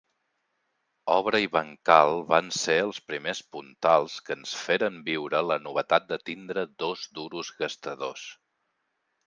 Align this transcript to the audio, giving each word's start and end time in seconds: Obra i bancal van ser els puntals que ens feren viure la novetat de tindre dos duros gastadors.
Obra 1.15 1.41
i 1.43 1.49
bancal 1.57 2.21
van 2.31 2.49
ser 2.61 2.77
els 2.85 3.43
puntals 3.57 4.17
que 4.31 4.39
ens 4.39 4.55
feren 4.63 4.99
viure 5.13 5.45
la 5.53 5.61
novetat 5.69 6.11
de 6.15 6.21
tindre 6.31 6.67
dos 6.87 7.07
duros 7.21 7.55
gastadors. 7.63 8.29